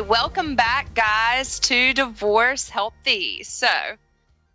[0.00, 3.44] Welcome back, guys, to Divorce Healthy.
[3.44, 3.68] So,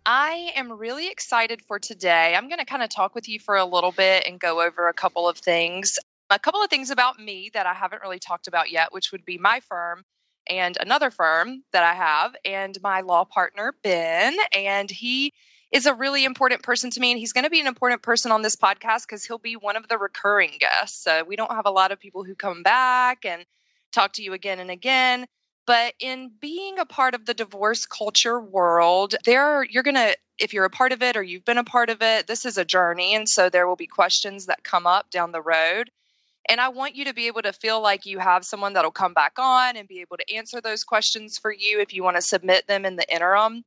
[0.04, 2.34] I am really excited for today.
[2.36, 4.88] I'm going to kind of talk with you for a little bit and go over
[4.88, 5.98] a couple of things.
[6.28, 9.24] A couple of things about me that I haven't really talked about yet, which would
[9.24, 10.04] be my firm
[10.46, 14.36] and another firm that I have, and my law partner, Ben.
[14.54, 15.32] And he
[15.72, 18.30] is a really important person to me, and he's going to be an important person
[18.30, 21.02] on this podcast because he'll be one of the recurring guests.
[21.02, 23.46] So, we don't have a lot of people who come back and
[23.92, 25.26] talk to you again and again.
[25.66, 30.54] But in being a part of the divorce culture world, there you're going to if
[30.54, 32.64] you're a part of it or you've been a part of it, this is a
[32.64, 35.90] journey and so there will be questions that come up down the road.
[36.48, 39.12] And I want you to be able to feel like you have someone that'll come
[39.12, 42.22] back on and be able to answer those questions for you if you want to
[42.22, 43.62] submit them in the interim.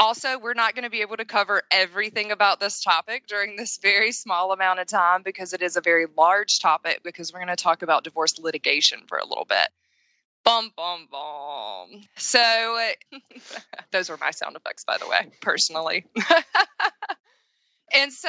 [0.00, 3.78] Also, we're not going to be able to cover everything about this topic during this
[3.78, 7.48] very small amount of time because it is a very large topic because we're going
[7.48, 9.68] to talk about divorce litigation for a little bit.
[10.44, 12.02] Bum, bum, bum.
[12.16, 12.78] So,
[13.92, 16.04] those were my sound effects, by the way, personally.
[17.94, 18.28] and so,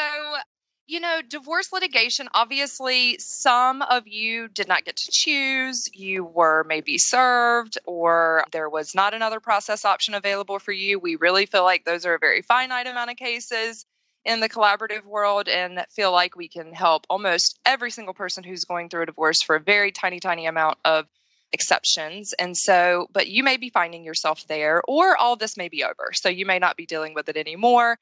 [0.87, 5.89] you know, divorce litigation, obviously, some of you did not get to choose.
[5.93, 10.99] You were maybe served, or there was not another process option available for you.
[10.99, 13.85] We really feel like those are a very finite amount of cases
[14.25, 18.65] in the collaborative world and feel like we can help almost every single person who's
[18.65, 21.07] going through a divorce for a very tiny, tiny amount of
[21.51, 22.33] exceptions.
[22.33, 26.11] And so, but you may be finding yourself there, or all this may be over.
[26.13, 27.97] So you may not be dealing with it anymore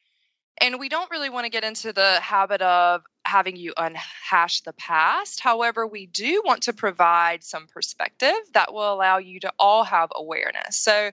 [0.60, 4.74] and we don't really want to get into the habit of having you unhash the
[4.74, 5.40] past.
[5.40, 10.10] However, we do want to provide some perspective that will allow you to all have
[10.16, 10.78] awareness.
[10.78, 11.12] So,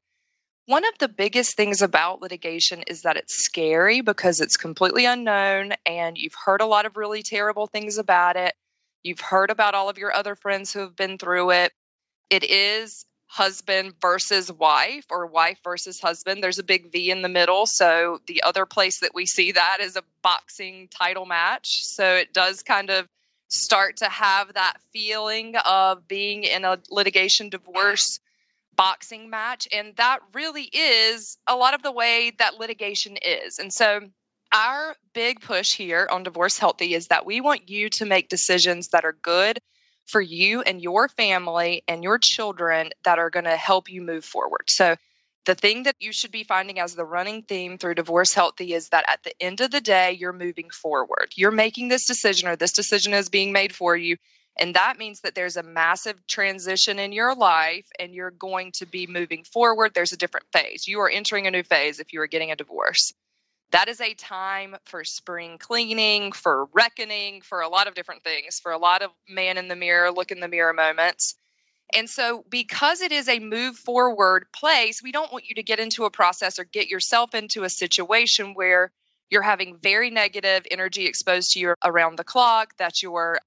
[0.67, 5.73] one of the biggest things about litigation is that it's scary because it's completely unknown
[5.85, 8.55] and you've heard a lot of really terrible things about it.
[9.03, 11.73] You've heard about all of your other friends who have been through it.
[12.29, 16.43] It is husband versus wife or wife versus husband.
[16.43, 17.65] There's a big V in the middle.
[17.65, 21.85] So the other place that we see that is a boxing title match.
[21.85, 23.07] So it does kind of
[23.47, 28.19] start to have that feeling of being in a litigation divorce
[28.75, 29.69] boxing match.
[29.73, 33.61] And that really is a lot of the way that litigation is.
[33.61, 34.01] And so
[34.53, 38.89] our big push here on Divorce Healthy is that we want you to make decisions
[38.89, 39.61] that are good
[40.11, 44.25] for you and your family and your children that are going to help you move
[44.25, 44.69] forward.
[44.69, 44.97] So,
[45.47, 48.91] the thing that you should be finding as the running theme through Divorce Healthy is
[48.91, 51.33] that at the end of the day, you're moving forward.
[51.35, 54.19] You're making this decision, or this decision is being made for you.
[54.59, 58.87] And that means that there's a massive transition in your life and you're going to
[58.87, 59.93] be moving forward.
[59.95, 60.87] There's a different phase.
[60.87, 63.15] You are entering a new phase if you are getting a divorce
[63.73, 68.59] that is a time for spring cleaning, for reckoning, for a lot of different things,
[68.61, 71.37] for a lot of man in the mirror, look in the mirror moments.
[71.95, 75.81] And so, because it is a move forward place, we don't want you to get
[75.81, 78.93] into a process or get yourself into a situation where
[79.29, 83.41] you're having very negative energy exposed to you around the clock, that you're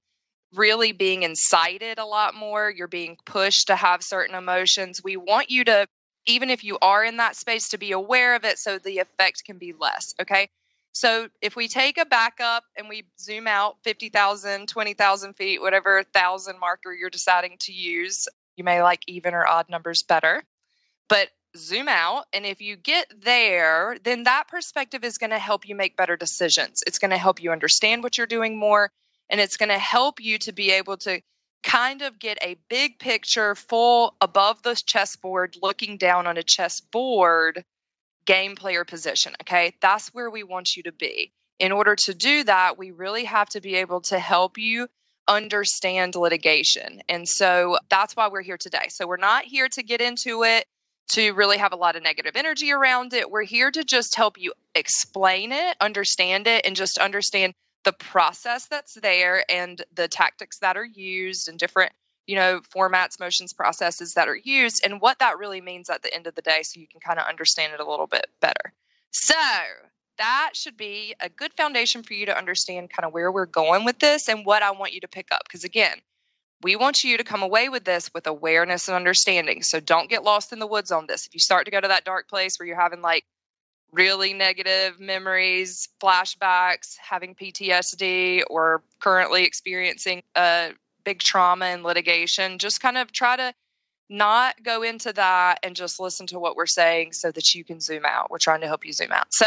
[0.55, 5.01] really being incited a lot more, you're being pushed to have certain emotions.
[5.03, 5.87] We want you to
[6.25, 9.43] even if you are in that space, to be aware of it so the effect
[9.45, 10.15] can be less.
[10.21, 10.49] Okay.
[10.93, 16.59] So if we take a backup and we zoom out 50,000, 20,000 feet, whatever thousand
[16.59, 20.43] marker you're deciding to use, you may like even or odd numbers better.
[21.09, 22.25] But zoom out.
[22.33, 26.15] And if you get there, then that perspective is going to help you make better
[26.15, 26.83] decisions.
[26.85, 28.91] It's going to help you understand what you're doing more.
[29.29, 31.21] And it's going to help you to be able to
[31.63, 37.63] kind of get a big picture full above the chessboard looking down on a chessboard
[38.25, 39.73] game player position okay?
[39.81, 41.31] That's where we want you to be.
[41.59, 44.87] In order to do that we really have to be able to help you
[45.27, 47.01] understand litigation.
[47.07, 48.87] And so that's why we're here today.
[48.89, 50.65] So we're not here to get into it
[51.09, 53.29] to really have a lot of negative energy around it.
[53.29, 57.53] We're here to just help you explain it understand it and just understand
[57.83, 61.91] the process that's there and the tactics that are used and different
[62.25, 66.13] you know formats motions processes that are used and what that really means at the
[66.13, 68.73] end of the day so you can kind of understand it a little bit better.
[69.11, 69.35] So
[70.17, 73.83] that should be a good foundation for you to understand kind of where we're going
[73.83, 75.43] with this and what i want you to pick up.
[75.43, 75.97] Because again
[76.61, 79.63] we want you to come away with this with awareness and understanding.
[79.63, 81.27] So don't get lost in the woods on this.
[81.27, 83.25] If you start to go to that dark place where you're having like
[83.93, 90.71] really negative memories, flashbacks, having PTSD, or currently experiencing a
[91.03, 93.53] big trauma in litigation, just kind of try to
[94.09, 97.79] not go into that and just listen to what we're saying so that you can
[97.79, 98.29] zoom out.
[98.29, 99.27] We're trying to help you zoom out.
[99.31, 99.45] So,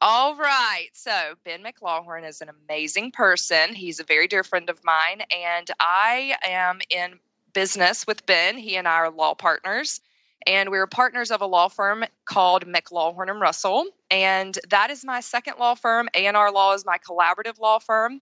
[0.00, 0.88] all right.
[0.92, 1.10] So,
[1.44, 3.74] Ben McLawhorn is an amazing person.
[3.74, 7.18] He's a very dear friend of mine, and I am in
[7.52, 8.56] business with Ben.
[8.56, 10.00] He and I are law partners,
[10.48, 13.84] and we're partners of a law firm called McLawhorn and Russell.
[14.10, 16.08] And that is my second law firm.
[16.14, 18.20] A&R Law is my collaborative law firm.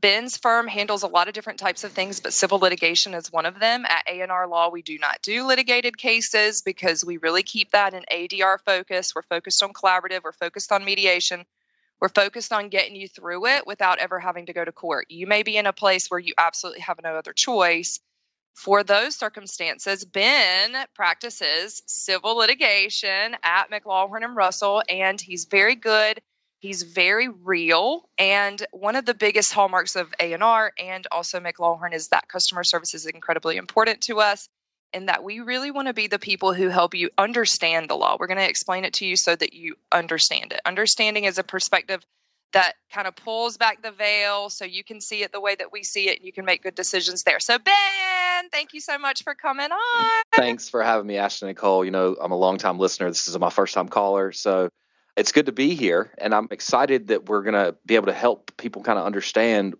[0.00, 3.44] Ben's firm handles a lot of different types of things, but civil litigation is one
[3.44, 3.84] of them.
[3.84, 8.04] At A&R Law, we do not do litigated cases because we really keep that in
[8.10, 9.14] ADR focus.
[9.14, 11.44] We're focused on collaborative, we're focused on mediation.
[12.00, 15.08] We're focused on getting you through it without ever having to go to court.
[15.10, 18.00] You may be in a place where you absolutely have no other choice.
[18.54, 26.20] For those circumstances, Ben practices civil litigation at McLawhorn and Russell, and he's very good
[26.60, 32.08] He's very real, and one of the biggest hallmarks of A&R and also McLawhorn is
[32.08, 34.46] that customer service is incredibly important to us
[34.92, 38.18] and that we really want to be the people who help you understand the law.
[38.20, 40.60] We're going to explain it to you so that you understand it.
[40.66, 42.04] Understanding is a perspective
[42.52, 45.72] that kind of pulls back the veil so you can see it the way that
[45.72, 47.40] we see it and you can make good decisions there.
[47.40, 50.22] So, Ben, thank you so much for coming on.
[50.34, 51.84] Thanks for having me, Ashley Nicole.
[51.84, 53.08] You know, I'm a long-time listener.
[53.08, 54.32] This is my first time caller.
[54.32, 54.68] So,
[55.16, 58.12] it's good to be here, and I'm excited that we're going to be able to
[58.12, 59.74] help people kind of understand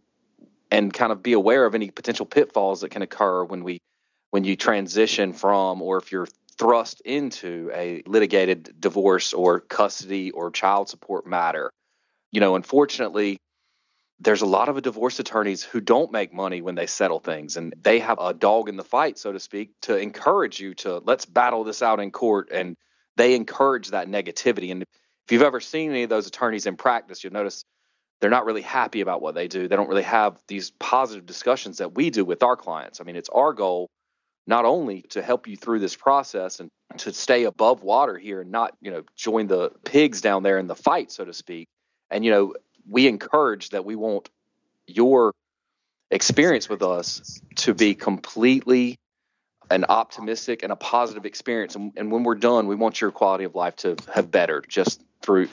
[0.71, 3.81] and kind of be aware of any potential pitfalls that can occur when we
[4.31, 6.29] when you transition from or if you're
[6.59, 11.71] thrust into a litigated divorce or custody or child support matter.
[12.33, 13.39] You know, unfortunately,
[14.21, 17.75] there's a lot of divorce attorneys who don't make money when they settle things and
[17.81, 21.25] they have a dog in the fight so to speak to encourage you to let's
[21.25, 22.77] battle this out in court and
[23.17, 24.85] they encourage that negativity and
[25.31, 27.65] if you've ever seen any of those attorneys in practice, you'll notice
[28.21, 29.69] they're not really happy about what they do.
[29.69, 33.01] They don't really have these positive discussions that we do with our clients.
[33.01, 33.89] I mean, it's our goal
[34.49, 36.69] not only to help you through this process and
[36.99, 40.67] to stay above water here and not, you know, join the pigs down there in
[40.67, 41.69] the fight, so to speak.
[42.11, 42.55] And, you know,
[42.89, 44.29] we encourage that we want
[44.87, 45.33] your
[46.11, 48.99] experience with us to be completely
[49.71, 51.77] an optimistic and a positive experience.
[51.77, 55.03] And, and when we're done, we want your quality of life to have bettered just
[55.23, 55.49] through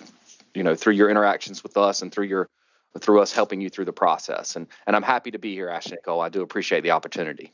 [0.53, 2.49] you know through your interactions with us and through your
[2.99, 4.55] through us helping you through the process.
[4.55, 6.19] And and I'm happy to be here, Ashley Nicole.
[6.19, 7.53] I do appreciate the opportunity.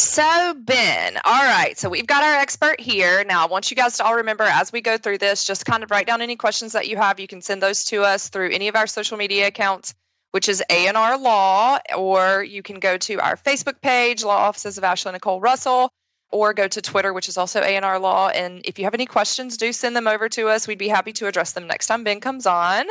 [0.00, 1.78] So, Ben, all right.
[1.78, 3.22] So, we've got our expert here.
[3.24, 5.82] Now, I want you guys to all remember as we go through this, just kind
[5.82, 7.20] of write down any questions that you have.
[7.20, 9.94] You can send those to us through any of our social media accounts,
[10.30, 14.84] which is A&R Law, or you can go to our Facebook page, Law Offices of
[14.84, 15.92] Ashley Nicole Russell
[16.30, 18.28] or go to Twitter, which is also A&R Law.
[18.28, 20.66] And if you have any questions, do send them over to us.
[20.66, 22.86] We'd be happy to address them next time Ben comes on.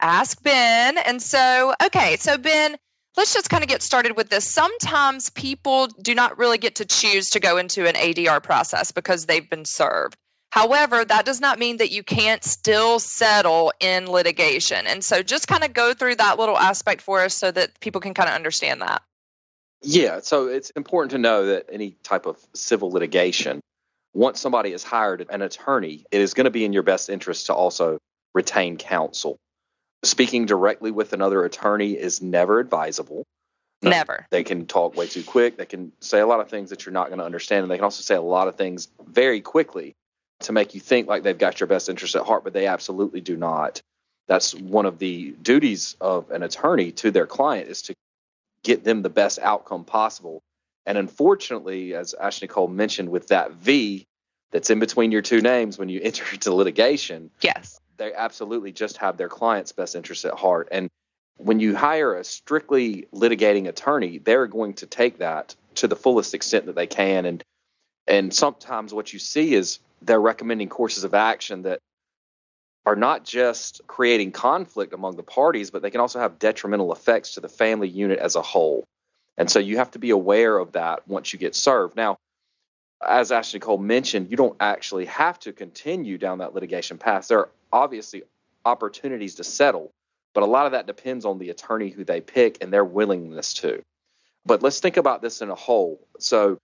[0.00, 0.98] Ask Ben.
[0.98, 2.76] And so, okay, so Ben,
[3.16, 4.48] let's just kind of get started with this.
[4.48, 9.26] Sometimes people do not really get to choose to go into an ADR process because
[9.26, 10.16] they've been served.
[10.50, 14.86] However, that does not mean that you can't still settle in litigation.
[14.86, 18.00] And so just kind of go through that little aspect for us so that people
[18.00, 19.02] can kind of understand that.
[19.82, 23.60] Yeah, so it's important to know that any type of civil litigation,
[24.14, 27.46] once somebody has hired an attorney, it is going to be in your best interest
[27.46, 27.98] to also
[28.34, 29.36] retain counsel.
[30.02, 33.24] Speaking directly with another attorney is never advisable.
[33.82, 34.26] Never.
[34.30, 35.56] They can talk way too quick.
[35.56, 37.62] They can say a lot of things that you're not going to understand.
[37.62, 39.94] And they can also say a lot of things very quickly
[40.40, 43.20] to make you think like they've got your best interest at heart, but they absolutely
[43.20, 43.80] do not.
[44.28, 47.94] That's one of the duties of an attorney to their client is to
[48.62, 50.42] get them the best outcome possible.
[50.84, 54.04] And unfortunately, as Ashley Nicole mentioned, with that V
[54.50, 58.98] that's in between your two names when you enter into litigation, yes, they absolutely just
[58.98, 60.68] have their client's best interest at heart.
[60.70, 60.88] And
[61.36, 66.34] when you hire a strictly litigating attorney, they're going to take that to the fullest
[66.34, 67.26] extent that they can.
[67.26, 67.42] And
[68.06, 71.80] and sometimes what you see is they're recommending courses of action that
[72.84, 77.34] are not just creating conflict among the parties, but they can also have detrimental effects
[77.34, 78.84] to the family unit as a whole.
[79.36, 81.96] And so you have to be aware of that once you get served.
[81.96, 82.16] Now,
[83.04, 87.28] as Ashley Cole mentioned, you don't actually have to continue down that litigation path.
[87.28, 88.22] There are obviously
[88.64, 89.90] opportunities to settle,
[90.34, 93.54] but a lot of that depends on the attorney who they pick and their willingness
[93.54, 93.82] to.
[94.44, 96.00] But let's think about this in a whole.
[96.18, 96.58] So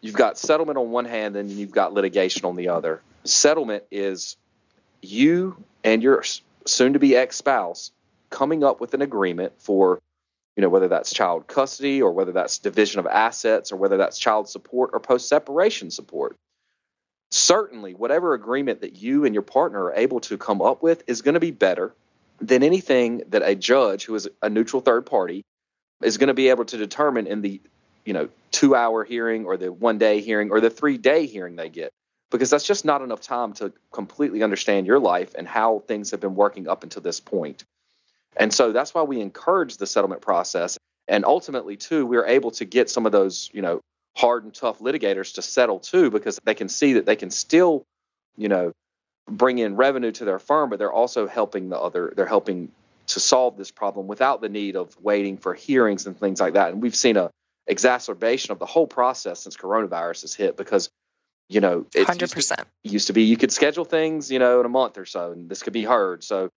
[0.00, 3.02] you've got settlement on one hand, and you've got litigation on the other.
[3.24, 4.36] Settlement is
[5.00, 6.22] you and your
[6.66, 7.90] soon to be ex spouse
[8.28, 10.00] coming up with an agreement for
[10.60, 14.18] you know whether that's child custody or whether that's division of assets or whether that's
[14.18, 16.36] child support or post separation support
[17.30, 21.22] certainly whatever agreement that you and your partner are able to come up with is
[21.22, 21.94] going to be better
[22.42, 25.42] than anything that a judge who is a neutral third party
[26.02, 27.58] is going to be able to determine in the
[28.04, 31.56] you know 2 hour hearing or the 1 day hearing or the 3 day hearing
[31.56, 31.90] they get
[32.30, 36.20] because that's just not enough time to completely understand your life and how things have
[36.20, 37.64] been working up until this point.
[38.36, 40.78] And so that's why we encourage the settlement process.
[41.08, 43.80] And ultimately, too, we're able to get some of those, you know,
[44.16, 47.84] hard and tough litigators to settle too because they can see that they can still,
[48.36, 48.72] you know,
[49.28, 52.70] bring in revenue to their firm, but they're also helping the other, they're helping
[53.08, 56.72] to solve this problem without the need of waiting for hearings and things like that.
[56.72, 57.30] And we've seen a
[57.66, 60.90] exacerbation of the whole process since coronavirus has hit because
[61.48, 64.60] you know it 100% used to, used to be you could schedule things you know
[64.60, 66.48] in a month or so and this could be heard so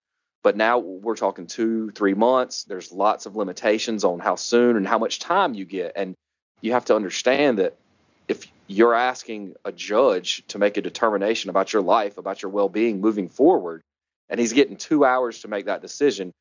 [0.43, 2.65] but now we're talking two three months.
[2.65, 5.93] There's lots of limitations on how soon and how much time you get.
[5.95, 6.15] And
[6.61, 7.75] you have to understand that
[8.27, 13.01] if you're asking a judge to make a determination about your life about your well-being
[13.01, 13.81] moving forward
[14.29, 16.31] and he's getting two hours to make that decision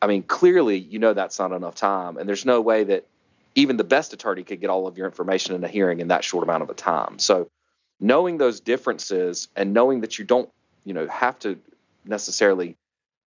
[0.00, 2.16] i mean clearly you know that's not enough time.
[2.16, 3.06] And there's no way that
[3.54, 6.22] even the best attorney could get all of your information in a hearing in that
[6.22, 7.18] short amount of a time.
[7.18, 7.48] So
[7.98, 10.50] knowing those differences and knowing that you don't
[10.84, 11.58] you know have to
[12.04, 12.76] necessarily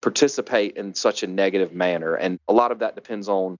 [0.05, 3.57] participate in such a negative manner and a lot of that depends on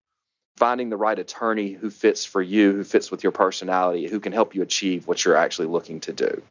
[0.57, 4.31] finding the right attorney who fits for you who fits with your personality who can
[4.31, 6.43] help you achieve what you're actually looking to do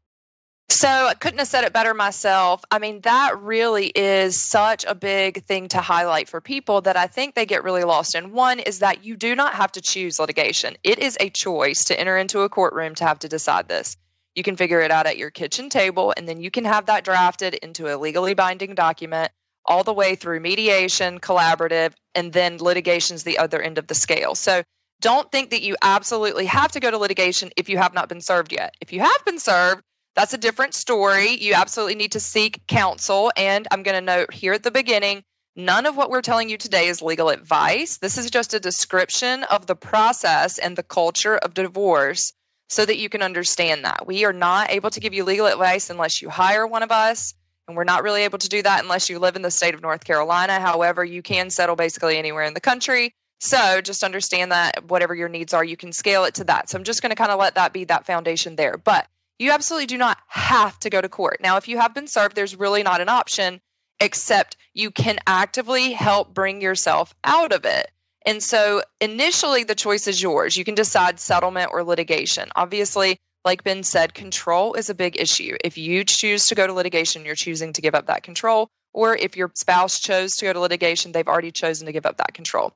[0.68, 2.64] so I couldn't have said it better myself.
[2.70, 7.06] I mean, that really is such a big thing to highlight for people that I
[7.06, 8.32] think they get really lost in.
[8.32, 10.76] One is that you do not have to choose litigation.
[10.82, 13.96] It is a choice to enter into a courtroom to have to decide this.
[14.34, 17.04] You can figure it out at your kitchen table, and then you can have that
[17.04, 19.30] drafted into a legally binding document
[19.66, 24.34] all the way through mediation, collaborative, and then litigation's the other end of the scale.
[24.34, 24.62] So
[25.00, 28.20] don't think that you absolutely have to go to litigation if you have not been
[28.20, 28.74] served yet.
[28.80, 29.82] If you have been served,
[30.14, 31.30] that's a different story.
[31.30, 33.32] You absolutely need to seek counsel.
[33.36, 35.22] And I'm going to note here at the beginning
[35.56, 37.98] none of what we're telling you today is legal advice.
[37.98, 42.32] This is just a description of the process and the culture of divorce
[42.68, 44.06] so that you can understand that.
[44.06, 47.34] We are not able to give you legal advice unless you hire one of us.
[47.66, 49.80] And we're not really able to do that unless you live in the state of
[49.80, 50.60] North Carolina.
[50.60, 53.14] However, you can settle basically anywhere in the country.
[53.40, 56.68] So just understand that whatever your needs are, you can scale it to that.
[56.68, 58.76] So I'm just going to kind of let that be that foundation there.
[58.76, 59.06] But
[59.38, 61.38] you absolutely do not have to go to court.
[61.40, 63.60] Now, if you have been served, there's really not an option,
[63.98, 67.90] except you can actively help bring yourself out of it.
[68.26, 70.56] And so initially, the choice is yours.
[70.56, 72.48] You can decide settlement or litigation.
[72.56, 75.56] Obviously, like Ben said, control is a big issue.
[75.62, 78.70] If you choose to go to litigation, you're choosing to give up that control.
[78.92, 82.18] Or if your spouse chose to go to litigation, they've already chosen to give up
[82.18, 82.72] that control.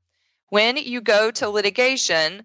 [0.51, 2.45] When you go to litigation,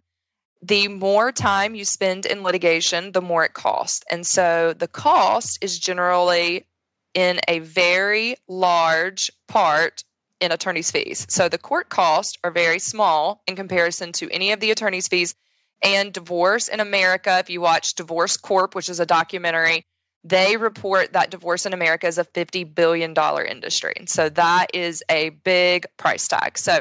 [0.62, 4.03] the more time you spend in litigation, the more it costs.
[4.10, 6.65] And so the cost is generally
[7.13, 10.03] in a very large part
[10.39, 11.25] in attorney's fees.
[11.30, 15.36] So the court costs are very small in comparison to any of the attorney's fees.
[15.84, 19.86] And divorce in America, if you watch Divorce Corp, which is a documentary,
[20.24, 23.13] they report that divorce in America is a $50 billion
[23.50, 23.94] industry.
[24.08, 26.58] So that is a big price tag.
[26.58, 26.80] So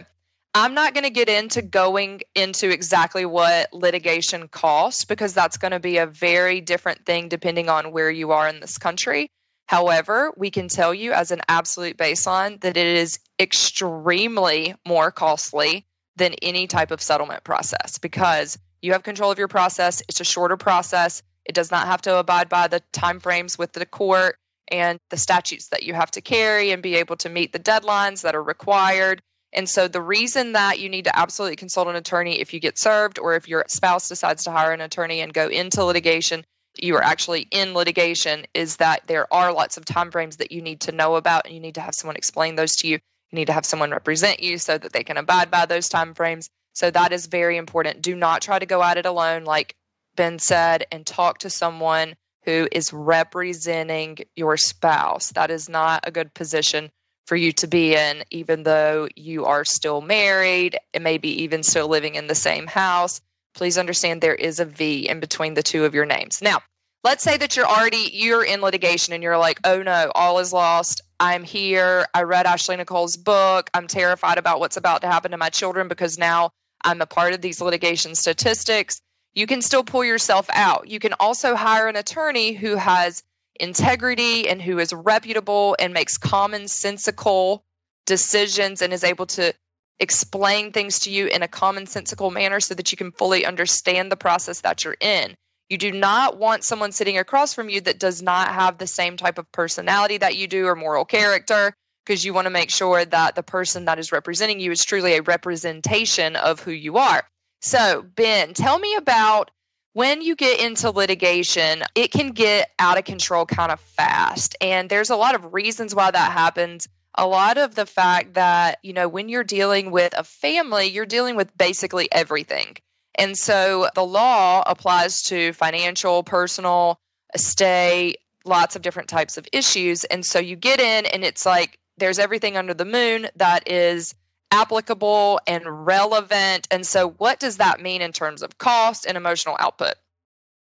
[0.55, 5.73] I'm not going to get into going into exactly what litigation costs because that's going
[5.73, 9.31] to be a very different thing depending on where you are in this country.
[9.67, 15.87] However, we can tell you as an absolute baseline that it is extremely more costly
[16.17, 20.03] than any type of settlement process because you have control of your process.
[20.09, 21.23] It's a shorter process.
[21.45, 24.37] It does not have to abide by the timeframes with the court
[24.69, 28.23] and the statutes that you have to carry and be able to meet the deadlines
[28.23, 29.23] that are required.
[29.53, 32.79] And so the reason that you need to absolutely consult an attorney if you get
[32.79, 36.45] served or if your spouse decides to hire an attorney and go into litigation
[36.81, 40.62] you are actually in litigation is that there are lots of time frames that you
[40.62, 42.95] need to know about and you need to have someone explain those to you
[43.31, 46.15] you need to have someone represent you so that they can abide by those time
[46.15, 49.75] frames so that is very important do not try to go at it alone like
[50.17, 52.14] ben said and talk to someone
[52.45, 56.91] who is representing your spouse that is not a good position
[57.26, 61.88] for you to be in even though you are still married and maybe even still
[61.88, 63.21] living in the same house
[63.55, 66.41] please understand there is a V in between the two of your names.
[66.43, 66.62] Now,
[67.05, 70.52] let's say that you're already you're in litigation and you're like, "Oh no, all is
[70.52, 71.02] lost.
[71.21, 72.07] I'm here.
[72.14, 73.71] I read Ashley Nicole's book.
[73.75, 76.50] I'm terrified about what's about to happen to my children because now
[76.85, 79.01] I'm a part of these litigation statistics."
[79.35, 80.89] You can still pull yourself out.
[80.89, 83.23] You can also hire an attorney who has
[83.59, 87.65] integrity and who is reputable and makes common sensical
[88.05, 89.55] decisions and is able to
[90.01, 94.17] explain things to you in a commonsensical manner so that you can fully understand the
[94.17, 95.35] process that you're in.
[95.69, 99.17] You do not want someone sitting across from you that does not have the same
[99.17, 101.73] type of personality that you do or moral character
[102.05, 105.15] because you want to make sure that the person that is representing you is truly
[105.15, 107.23] a representation of who you are.
[107.61, 109.51] So, Ben, tell me about
[109.93, 114.57] when you get into litigation, it can get out of control kind of fast.
[114.61, 118.79] And there's a lot of reasons why that happens a lot of the fact that,
[118.83, 122.77] you know, when you're dealing with a family, you're dealing with basically everything.
[123.15, 126.99] And so the law applies to financial, personal,
[127.35, 130.05] estate, lots of different types of issues.
[130.05, 134.15] And so you get in, and it's like there's everything under the moon that is
[134.51, 136.69] applicable and relevant.
[136.71, 139.95] And so, what does that mean in terms of cost and emotional output?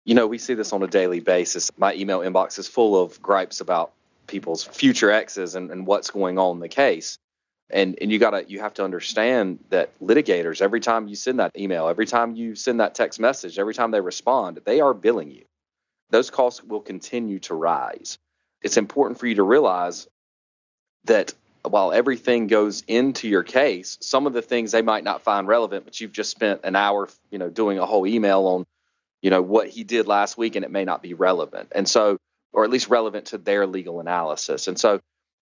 [0.06, 1.72] You know, we see this on a daily basis.
[1.78, 3.92] My email inbox is full of gripes about
[4.28, 7.18] people's future exes and, and what's going on in the case.
[7.70, 11.58] And and you gotta you have to understand that litigators, every time you send that
[11.58, 15.32] email, every time you send that text message, every time they respond, they are billing
[15.32, 15.46] you.
[16.10, 18.18] Those costs will continue to rise.
[18.62, 20.08] It's important for you to realize
[21.06, 25.48] that while everything goes into your case, some of the things they might not find
[25.48, 28.66] relevant, but you've just spent an hour, you know, doing a whole email on,
[29.22, 32.18] you know, what he did last week, and it may not be relevant, and so,
[32.54, 34.68] or at least relevant to their legal analysis.
[34.68, 35.00] And so,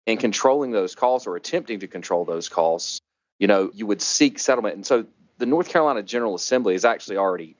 [0.06, 3.00] in controlling those calls or attempting to control those calls,
[3.38, 4.74] you know, you would seek settlement.
[4.74, 5.06] And so,
[5.38, 7.54] the North Carolina General Assembly has actually already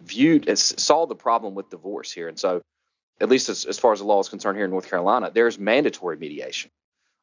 [0.00, 2.62] viewed as saw the problem with divorce here, and so,
[3.20, 5.58] at least as, as far as the law is concerned here in North Carolina, there's
[5.58, 6.70] mandatory mediation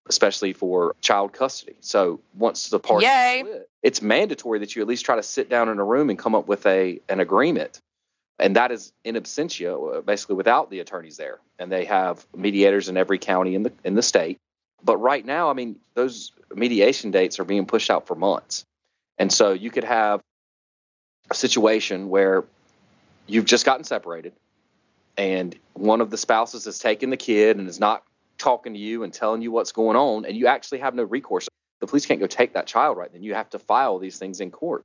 [0.08, 1.76] especially for child custody.
[1.82, 3.08] So once the parties
[3.40, 6.18] split, it's mandatory that you at least try to sit down in a room and
[6.18, 7.80] come up with a an agreement.
[8.40, 11.40] And that is in absentia, uh, basically without the attorneys there.
[11.58, 14.38] And they have mediators in every county in the in the state.
[14.84, 18.64] But right now, I mean, those mediation dates are being pushed out for months.
[19.18, 20.22] And so you could have
[21.32, 22.44] a situation where
[23.26, 24.34] you've just gotten separated
[25.18, 28.04] and one of the spouses has taken the kid and is not
[28.38, 31.48] talking to you and telling you what's going on, and you actually have no recourse.
[31.82, 33.24] The police can't go take that child right then.
[33.24, 34.84] You have to file these things in court.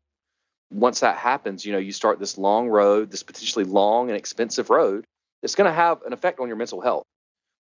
[0.70, 4.70] Once that happens, you know, you start this long road, this potentially long and expensive
[4.70, 5.04] road
[5.42, 7.04] It's going to have an effect on your mental health.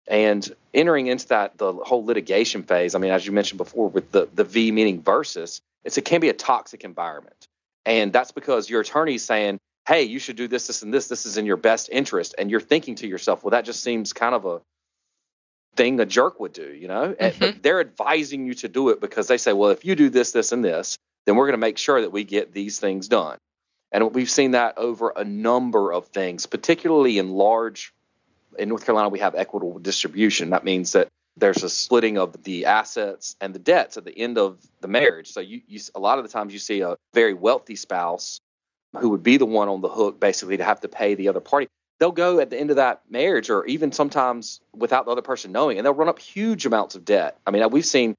[0.09, 4.13] And entering into that, the whole litigation phase, I mean, as you mentioned before, with
[4.13, 7.47] the, the V meaning versus, it's, it can be a toxic environment.
[7.85, 11.09] And that's because your attorney's saying, hey, you should do this, this, and this.
[11.09, 12.35] This is in your best interest.
[12.39, 14.61] And you're thinking to yourself, well, that just seems kind of a
[15.77, 17.15] thing a jerk would do, you know?
[17.15, 17.39] Mm-hmm.
[17.39, 20.33] But they're advising you to do it because they say, well, if you do this,
[20.33, 23.39] this, and this, then we're going to make sure that we get these things done.
[23.93, 27.93] And we've seen that over a number of things, particularly in large.
[28.59, 30.51] In North Carolina, we have equitable distribution.
[30.51, 34.39] That means that there's a splitting of the assets and the debts at the end
[34.39, 35.29] of the marriage.
[35.29, 38.41] So you, you a lot of the times you see a very wealthy spouse
[38.97, 41.41] who would be the one on the hook basically to have to pay the other
[41.41, 45.23] party they'll go at the end of that marriage or even sometimes without the other
[45.23, 47.39] person knowing and they'll run up huge amounts of debt.
[47.47, 48.15] I mean we've seen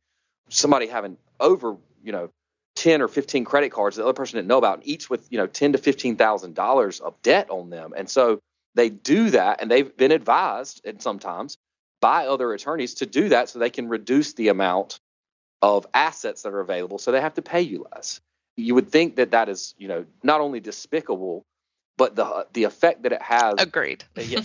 [0.50, 2.30] somebody having over you know
[2.76, 5.28] 10 or 15 credit cards that the other person didn't know about and each with
[5.32, 7.94] you know 10 to 15 thousand dollars of debt on them.
[7.96, 8.40] And so
[8.76, 11.58] they do that and they've been advised and sometimes
[12.00, 15.00] by other attorneys to do that so they can reduce the amount
[15.64, 18.22] of assets that are available so they have to pay you less.
[18.56, 21.44] You would think that that is you know not only despicable
[21.98, 24.04] but the the effect that it has agreed.
[24.16, 24.42] Yeah,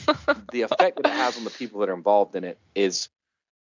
[0.50, 3.08] the effect that it has on the people that are involved in it is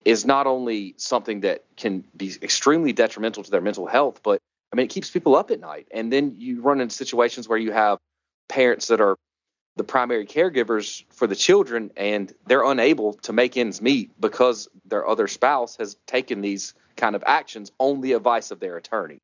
[0.05, 4.41] is not only something that can be extremely detrimental to their mental health but
[4.73, 5.89] i mean it keeps people up at night.
[5.91, 7.99] And then you run into situations where you have
[8.49, 9.17] parents that are
[9.77, 15.09] the primary caregivers for the children and they're unable to make ends meet because their
[15.09, 19.19] other spouse has taken these kind of actions on the advice of their attorney.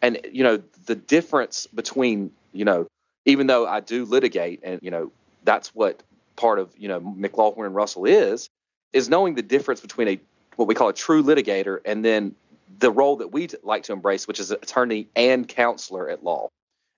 [0.00, 2.86] And you know the difference between you know
[3.24, 5.12] even though I do litigate, and you know
[5.44, 6.02] that's what
[6.36, 8.48] part of you know McLawhorn and Russell is,
[8.92, 10.20] is knowing the difference between a
[10.56, 12.34] what we call a true litigator and then
[12.78, 16.48] the role that we like to embrace, which is attorney and counselor at law,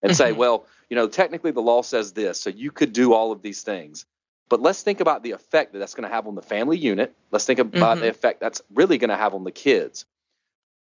[0.02, 0.16] and mm-hmm.
[0.16, 3.42] say, well, you know, technically the law says this, so you could do all of
[3.42, 4.06] these things.
[4.48, 7.14] But let's think about the effect that that's going to have on the family unit.
[7.30, 8.00] Let's think about mm-hmm.
[8.02, 10.04] the effect that's really going to have on the kids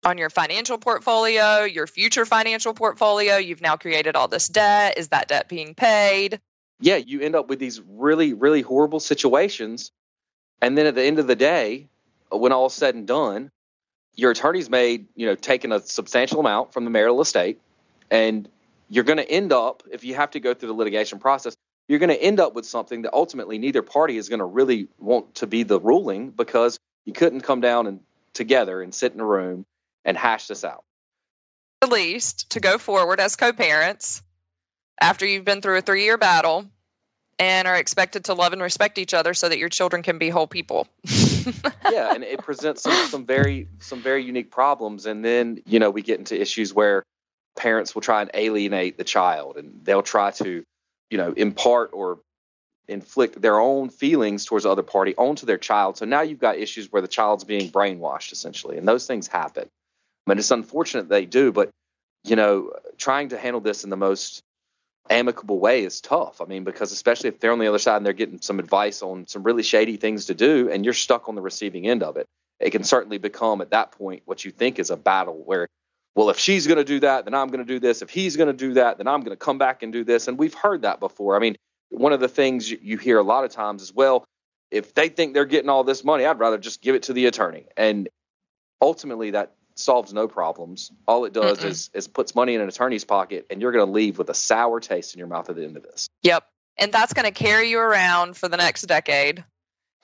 [0.05, 3.37] on your financial portfolio, your future financial portfolio.
[3.37, 4.97] You've now created all this debt.
[4.97, 6.39] Is that debt being paid?
[6.79, 9.91] Yeah, you end up with these really, really horrible situations.
[10.61, 11.87] And then at the end of the day,
[12.29, 13.51] when all's said and done,
[14.15, 17.59] your attorney's made, you know, taken a substantial amount from the marital estate.
[18.11, 18.47] And
[18.89, 21.55] you're going to end up, if you have to go through the litigation process,
[21.87, 24.87] you're going to end up with something that ultimately neither party is going to really
[24.99, 27.99] want to be the ruling because you couldn't come down and
[28.33, 29.65] together and sit in a room
[30.05, 30.83] and hash this out.
[31.81, 34.21] At least to go forward as co parents
[34.99, 36.65] after you've been through a three year battle
[37.39, 40.29] and are expected to love and respect each other so that your children can be
[40.29, 40.87] whole people.
[41.91, 45.89] yeah, and it presents some, some very some very unique problems and then, you know,
[45.89, 47.03] we get into issues where
[47.57, 50.63] parents will try and alienate the child and they'll try to,
[51.09, 52.19] you know, impart or
[52.87, 55.97] inflict their own feelings towards the other party onto their child.
[55.97, 59.69] So now you've got issues where the child's being brainwashed essentially, and those things happen.
[60.25, 61.69] I mean, it's unfortunate they do, but
[62.23, 64.41] you know, trying to handle this in the most
[65.09, 66.39] amicable way is tough.
[66.41, 69.01] I mean, because especially if they're on the other side and they're getting some advice
[69.01, 72.15] on some really shady things to do and you're stuck on the receiving end of
[72.17, 72.25] it,
[72.59, 75.67] it can certainly become at that point what you think is a battle where,
[76.15, 78.01] well, if she's going to do that, then I'm going to do this.
[78.01, 80.27] If he's going to do that, then I'm going to come back and do this.
[80.27, 81.35] And we've heard that before.
[81.35, 81.57] I mean,
[81.89, 84.23] one of the things you hear a lot of times is, well,
[84.71, 87.25] if they think they're getting all this money, I'd rather just give it to the
[87.25, 87.65] attorney.
[87.75, 88.07] And
[88.81, 90.91] ultimately, that solves no problems.
[91.07, 93.91] All it does is is puts money in an attorney's pocket, and you're going to
[93.91, 96.07] leave with a sour taste in your mouth at the end of this.
[96.23, 96.45] Yep,
[96.77, 99.43] and that's going to carry you around for the next decade.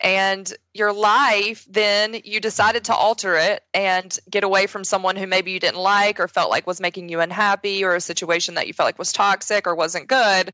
[0.01, 5.27] And your life, then you decided to alter it and get away from someone who
[5.27, 8.67] maybe you didn't like or felt like was making you unhappy or a situation that
[8.67, 10.51] you felt like was toxic or wasn't good.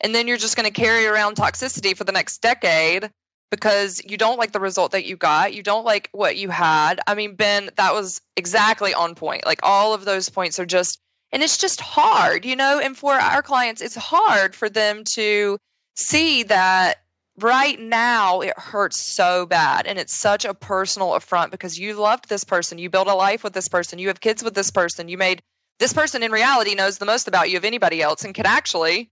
[0.00, 3.08] And then you're just going to carry around toxicity for the next decade
[3.52, 5.52] because you don't like the result that you got.
[5.52, 7.00] You don't like what you had.
[7.06, 9.44] I mean, Ben, that was exactly on point.
[9.44, 10.98] Like all of those points are just,
[11.30, 15.58] and it's just hard, you know, and for our clients, it's hard for them to
[15.94, 16.94] see that
[17.38, 19.86] right now it hurts so bad.
[19.86, 22.78] And it's such a personal affront because you loved this person.
[22.78, 23.98] You built a life with this person.
[23.98, 25.10] You have kids with this person.
[25.10, 25.42] You made
[25.78, 29.10] this person in reality knows the most about you of anybody else and can actually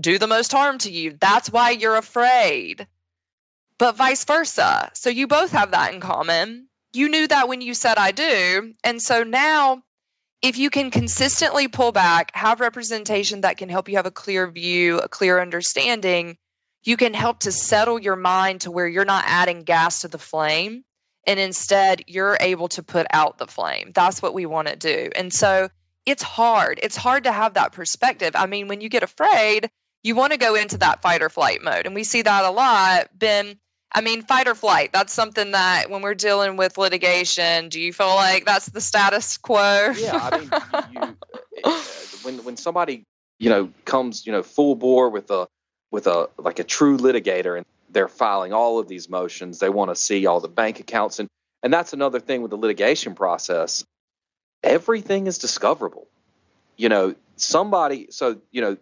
[0.00, 1.14] do the most harm to you.
[1.20, 2.86] That's why you're afraid
[3.82, 4.92] but vice versa.
[4.94, 6.68] So you both have that in common.
[6.92, 8.74] You knew that when you said I do.
[8.84, 9.82] And so now,
[10.40, 14.48] if you can consistently pull back, have representation that can help you have a clear
[14.48, 16.36] view, a clear understanding,
[16.84, 20.16] you can help to settle your mind to where you're not adding gas to the
[20.16, 20.84] flame.
[21.26, 23.90] And instead, you're able to put out the flame.
[23.92, 25.10] That's what we want to do.
[25.16, 25.70] And so
[26.06, 26.78] it's hard.
[26.84, 28.36] It's hard to have that perspective.
[28.36, 29.72] I mean, when you get afraid,
[30.04, 31.86] you want to go into that fight or flight mode.
[31.86, 33.08] And we see that a lot.
[33.18, 33.58] Ben,
[33.94, 34.90] I mean, fight or flight.
[34.92, 39.36] That's something that when we're dealing with litigation, do you feel like that's the status
[39.36, 39.92] quo?
[39.96, 40.50] Yeah, I mean,
[40.92, 41.16] you,
[41.64, 41.82] uh,
[42.22, 43.04] when when somebody
[43.38, 45.46] you know comes you know full bore with a
[45.90, 49.90] with a like a true litigator and they're filing all of these motions, they want
[49.90, 51.28] to see all the bank accounts and
[51.62, 53.84] and that's another thing with the litigation process.
[54.62, 56.06] Everything is discoverable.
[56.76, 58.06] You know, somebody.
[58.10, 58.78] So you know,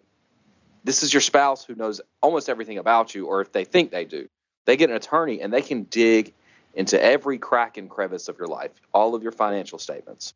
[0.85, 4.05] this is your spouse who knows almost everything about you, or if they think they
[4.05, 4.29] do
[4.65, 6.33] they get an attorney and they can dig
[6.73, 10.33] into every crack and crevice of your life, all of your financial statements,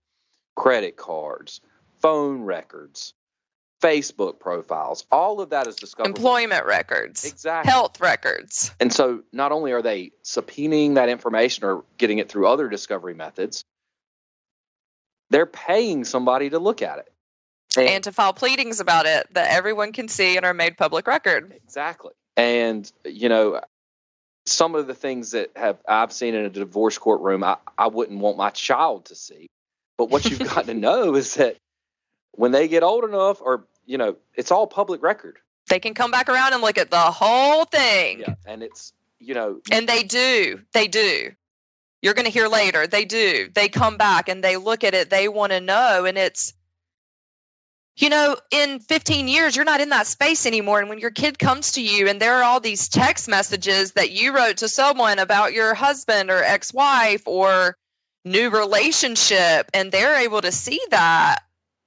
[0.55, 1.61] credit cards,
[2.01, 3.13] phone records,
[3.81, 6.17] Facebook profiles, all of that is discoverable.
[6.17, 7.25] Employment records.
[7.25, 7.71] Exactly.
[7.71, 8.71] Health records.
[8.79, 13.13] And so not only are they subpoenaing that information or getting it through other discovery
[13.13, 13.63] methods,
[15.29, 17.11] they're paying somebody to look at it.
[17.77, 21.07] And, and to file pleadings about it that everyone can see and are made public
[21.07, 21.53] record.
[21.63, 22.13] Exactly.
[22.37, 23.61] And, you know,
[24.45, 28.19] some of the things that have I've seen in a divorce courtroom, I, I wouldn't
[28.19, 29.47] want my child to see.
[29.97, 31.57] But what you've got to know is that
[32.31, 35.37] when they get old enough, or you know, it's all public record.
[35.67, 38.19] They can come back around and look at the whole thing.
[38.19, 41.31] Yeah, and it's you know, and they do, they do.
[42.01, 42.85] You're going to hear later.
[42.85, 43.49] They do.
[43.51, 45.09] They come back and they look at it.
[45.09, 46.53] They want to know, and it's
[47.97, 50.79] you know, in 15 years, you're not in that space anymore.
[50.79, 54.11] And when your kid comes to you and there are all these text messages that
[54.11, 57.77] you wrote to someone about your husband or ex wife or
[58.25, 61.39] new relationship, and they're able to see that,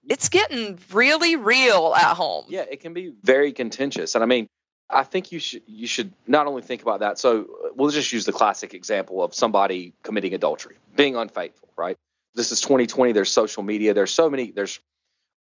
[0.09, 2.47] it's getting really real at home.
[2.49, 4.14] Yeah, it can be very contentious.
[4.14, 4.47] And I mean,
[4.88, 7.18] I think you should you should not only think about that.
[7.18, 11.97] So uh, we'll just use the classic example of somebody committing adultery, being unfaithful, right?
[12.35, 13.12] This is 2020.
[13.12, 13.92] There's social media.
[13.92, 14.51] There's so many.
[14.51, 14.81] There's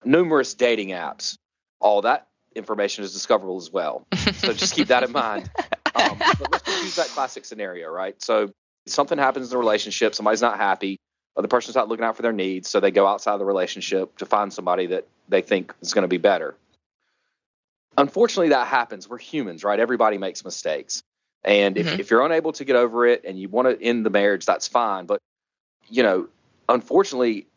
[0.03, 1.37] numerous dating apps.
[1.79, 4.05] All that information is discoverable as well.
[4.33, 5.49] So just keep that in mind.
[5.95, 8.21] Um, but let's use that classic scenario, right?
[8.21, 8.51] So
[8.85, 10.99] something happens in the relationship, somebody's not happy,
[11.41, 14.25] the person's not looking out for their needs, so they go outside the relationship to
[14.25, 16.55] find somebody that they think is going to be better.
[17.97, 19.09] Unfortunately, that happens.
[19.09, 19.79] We're humans, right?
[19.79, 21.01] Everybody makes mistakes.
[21.43, 21.99] And if, mm-hmm.
[21.99, 24.67] if you're unable to get over it and you want to end the marriage, that's
[24.67, 25.05] fine.
[25.05, 25.19] But,
[25.89, 26.27] you know,
[26.67, 27.47] unfortunately,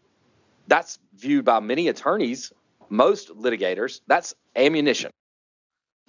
[0.71, 2.53] that's viewed by many attorneys,
[2.89, 5.11] most litigators, that's ammunition.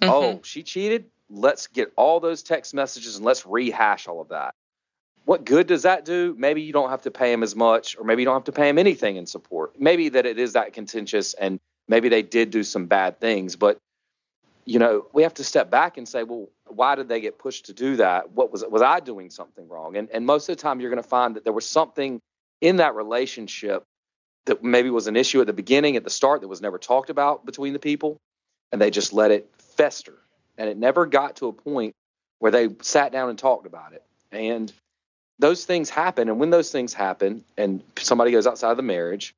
[0.00, 0.12] Mm-hmm.
[0.12, 1.06] Oh, she cheated?
[1.28, 4.54] Let's get all those text messages and let's rehash all of that.
[5.24, 6.34] What good does that do?
[6.38, 8.52] Maybe you don't have to pay him as much, or maybe you don't have to
[8.52, 9.78] pay him anything in support.
[9.80, 13.78] Maybe that it is that contentious and maybe they did do some bad things, but
[14.64, 17.66] you know, we have to step back and say, well, why did they get pushed
[17.66, 18.30] to do that?
[18.30, 18.64] What was?
[18.64, 19.96] Was I doing something wrong?
[19.96, 22.20] And and most of the time you're going to find that there was something
[22.60, 23.82] in that relationship
[24.46, 27.10] that maybe was an issue at the beginning, at the start, that was never talked
[27.10, 28.18] about between the people,
[28.70, 30.14] and they just let it fester.
[30.58, 31.94] And it never got to a point
[32.38, 34.02] where they sat down and talked about it.
[34.30, 34.72] And
[35.38, 36.28] those things happen.
[36.28, 39.34] And when those things happen and somebody goes outside of the marriage,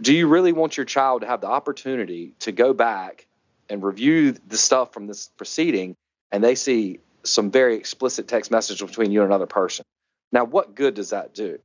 [0.00, 3.26] do you really want your child to have the opportunity to go back
[3.68, 5.94] and review the stuff from this proceeding
[6.32, 9.84] and they see some very explicit text message between you and another person.
[10.32, 11.58] Now, what good does that do?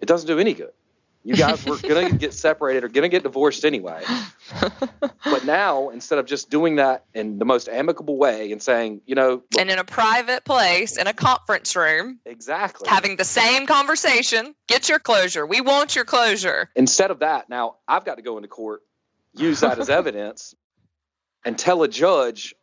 [0.00, 0.72] It doesn't do any good.
[1.24, 4.04] You guys were going to get separated or going to get divorced anyway.
[5.24, 9.14] but now, instead of just doing that in the most amicable way and saying, you
[9.14, 13.66] know, look, and in a private place, in a conference room, exactly having the same
[13.66, 15.46] conversation, get your closure.
[15.46, 16.68] We want your closure.
[16.76, 18.82] Instead of that, now I've got to go into court,
[19.32, 20.54] use that as evidence,
[21.42, 22.54] and tell a judge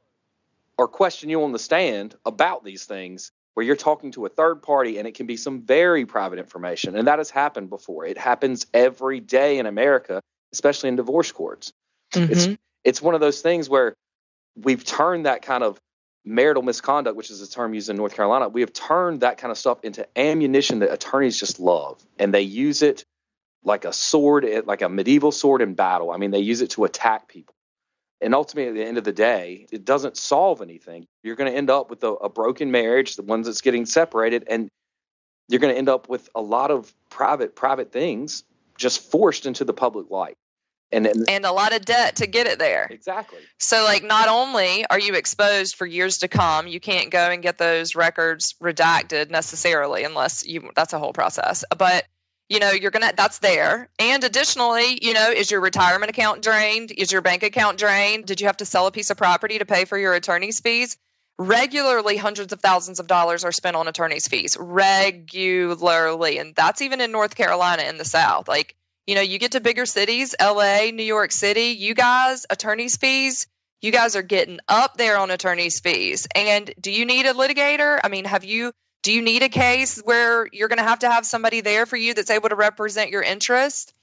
[0.78, 4.62] or question you on the stand about these things where you're talking to a third
[4.62, 6.96] party and it can be some very private information.
[6.96, 8.06] And that has happened before.
[8.06, 10.22] It happens every day in America,
[10.54, 11.74] especially in divorce courts.
[12.14, 12.32] Mm-hmm.
[12.32, 12.48] It's
[12.84, 13.96] it's one of those things where
[14.56, 15.80] we've turned that kind of
[16.26, 19.52] marital misconduct, which is a term used in North Carolina, we have turned that kind
[19.52, 22.04] of stuff into ammunition that attorneys just love.
[22.20, 23.06] And they use it
[23.64, 26.12] like a sword, like a medieval sword in battle.
[26.12, 27.56] I mean, they use it to attack people.
[28.22, 31.08] And ultimately, at the end of the day, it doesn't solve anything.
[31.24, 34.44] You're going to end up with a, a broken marriage, the ones that's getting separated,
[34.48, 34.70] and
[35.48, 38.44] you're going to end up with a lot of private private things
[38.78, 40.36] just forced into the public light.
[40.94, 42.88] And, and, and a lot of debt to get it there.
[42.92, 43.40] Exactly.
[43.58, 47.42] So, like, not only are you exposed for years to come, you can't go and
[47.42, 51.64] get those records redacted necessarily, unless you that's a whole process.
[51.76, 52.06] But
[52.52, 53.90] you know you're gonna that's there.
[53.98, 56.92] And additionally you know is your retirement account drained?
[56.92, 58.26] Is your bank account drained?
[58.26, 60.98] Did you have to sell a piece of property to pay for your attorney's fees?
[61.38, 66.38] Regularly hundreds of thousands of dollars are spent on attorney's fees regularly.
[66.38, 68.48] And that's even in north carolina in the south.
[68.50, 68.76] Like
[69.08, 73.48] you know you get to bigger cities la new york city you guys attorney's fees
[73.82, 76.28] you guys are getting up there on attorney's fees.
[76.36, 78.00] And do you need a litigator?
[78.04, 81.10] I mean have you do you need a case where you're going to have to
[81.10, 83.94] have somebody there for you that's able to represent your interest?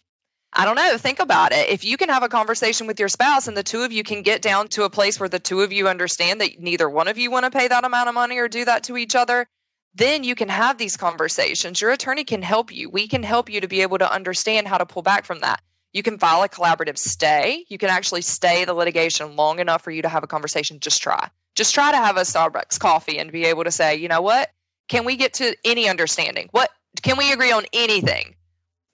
[0.53, 0.97] I don't know.
[0.97, 1.69] Think about it.
[1.69, 4.23] If you can have a conversation with your spouse and the two of you can
[4.23, 7.19] get down to a place where the two of you understand that neither one of
[7.19, 9.47] you want to pay that amount of money or do that to each other,
[9.95, 11.81] then you can have these conversations.
[11.81, 12.89] Your attorney can help you.
[12.89, 15.61] We can help you to be able to understand how to pull back from that.
[15.93, 17.65] You can file a collaborative stay.
[17.69, 20.81] You can actually stay the litigation long enough for you to have a conversation.
[20.81, 21.29] Just try.
[21.55, 24.51] Just try to have a Starbucks coffee and be able to say, you know what?
[24.89, 26.49] Can we get to any understanding?
[26.51, 26.71] What
[27.03, 28.35] can we agree on anything?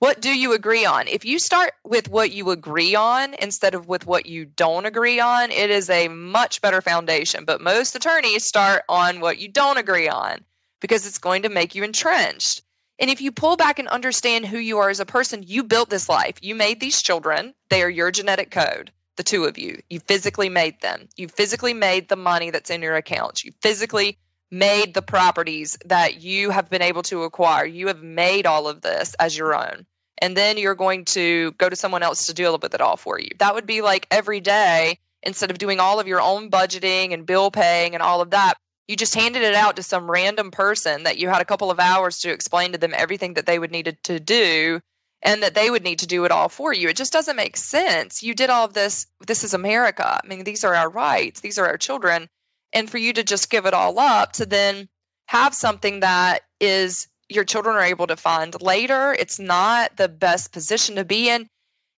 [0.01, 1.09] What do you agree on?
[1.09, 5.21] If you start with what you agree on instead of with what you don't agree
[5.21, 7.45] on, it is a much better foundation.
[7.45, 10.45] But most attorneys start on what you don't agree on
[10.81, 12.63] because it's going to make you entrenched.
[12.99, 15.89] And if you pull back and understand who you are as a person, you built
[15.91, 16.37] this life.
[16.43, 17.55] You made these children.
[17.71, 19.81] They are your genetic code, the two of you.
[19.89, 21.09] You physically made them.
[21.17, 23.45] You physically made the money that's in your accounts.
[23.45, 24.19] You physically
[24.51, 27.65] made the properties that you have been able to acquire.
[27.65, 29.87] You have made all of this as your own.
[30.19, 33.19] And then you're going to go to someone else to deal with it all for
[33.19, 33.31] you.
[33.39, 37.27] That would be like every day, instead of doing all of your own budgeting and
[37.27, 38.55] bill paying and all of that,
[38.87, 41.81] you just handed it out to some random person that you had a couple of
[41.81, 44.81] hours to explain to them everything that they would need to do
[45.23, 46.89] and that they would need to do it all for you.
[46.89, 48.23] It just doesn't make sense.
[48.23, 49.07] You did all of this.
[49.27, 50.21] This is America.
[50.23, 52.29] I mean, these are our rights, these are our children
[52.75, 54.89] and for you to just give it all up to then
[55.27, 60.53] have something that is your children are able to find later it's not the best
[60.53, 61.49] position to be in.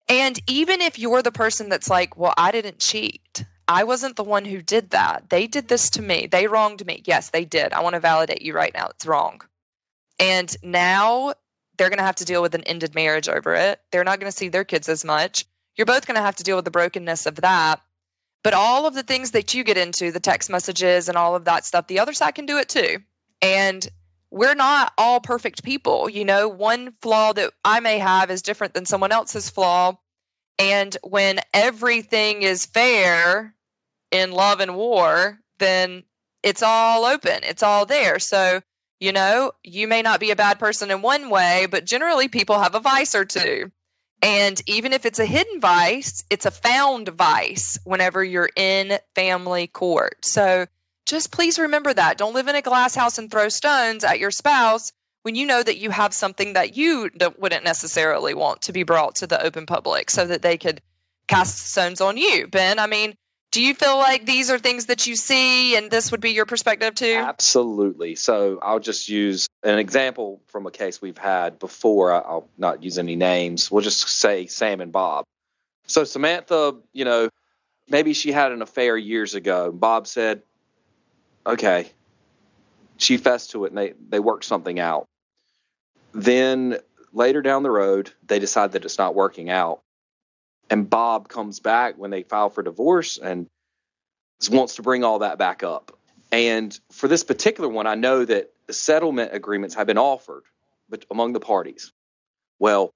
[0.08, 3.44] And even if you're the person that's like well i didn't cheat.
[3.68, 5.28] I wasn't the one who did that.
[5.28, 6.28] They did this to me.
[6.28, 7.02] They wronged me.
[7.04, 7.72] Yes they did.
[7.72, 8.88] I want to validate you right now.
[8.90, 9.40] It's wrong.
[10.20, 11.34] And now
[11.76, 13.80] they're going to have to deal with an ended marriage over it.
[13.90, 15.46] They're not going to see their kids as much.
[15.76, 17.80] You're both going to have to deal with the brokenness of that
[18.46, 21.46] but all of the things that you get into, the text messages and all of
[21.46, 22.98] that stuff, the other side can do it too.
[23.42, 23.84] And
[24.30, 26.08] we're not all perfect people.
[26.08, 29.98] You know, one flaw that I may have is different than someone else's flaw.
[30.60, 33.52] And when everything is fair
[34.12, 36.04] in love and war, then
[36.44, 38.20] it's all open, it's all there.
[38.20, 38.60] So,
[39.00, 42.60] you know, you may not be a bad person in one way, but generally people
[42.60, 43.72] have a vice or two.
[44.22, 49.66] And even if it's a hidden vice, it's a found vice whenever you're in family
[49.66, 50.24] court.
[50.24, 50.66] So
[51.06, 52.18] just please remember that.
[52.18, 55.62] Don't live in a glass house and throw stones at your spouse when you know
[55.62, 59.66] that you have something that you wouldn't necessarily want to be brought to the open
[59.66, 60.80] public so that they could
[61.28, 62.46] cast stones on you.
[62.46, 63.16] Ben, I mean,
[63.52, 66.46] do you feel like these are things that you see and this would be your
[66.46, 67.14] perspective too?
[67.16, 68.14] Absolutely.
[68.14, 72.12] So I'll just use an example from a case we've had before.
[72.12, 73.70] I'll not use any names.
[73.70, 75.24] We'll just say Sam and Bob.
[75.86, 77.30] So Samantha, you know,
[77.88, 79.72] maybe she had an affair years ago.
[79.72, 80.42] Bob said,
[81.46, 81.90] okay.
[82.98, 85.06] She fessed to it and they, they worked something out.
[86.12, 86.78] Then
[87.12, 89.82] later down the road, they decide that it's not working out
[90.70, 93.46] and Bob comes back when they file for divorce and
[94.50, 95.96] wants to bring all that back up.
[96.32, 100.42] And for this particular one, I know that settlement agreements have been offered
[100.88, 101.92] but among the parties.
[102.58, 102.90] Well,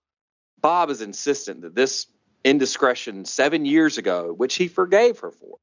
[0.61, 2.07] Bob is insistent that this
[2.45, 5.57] indiscretion seven years ago, which he forgave her for,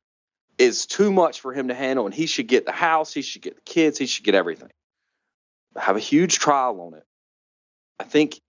[0.58, 3.42] is too much for him to handle, and he should get the house, he should
[3.42, 4.70] get the kids, he should get everything.
[5.76, 7.04] Have a huge trial on it.
[8.00, 8.40] I think